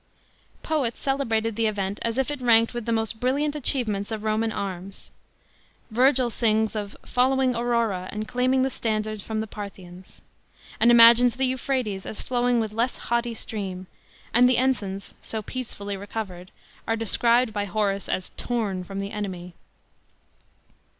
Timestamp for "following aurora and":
7.05-8.27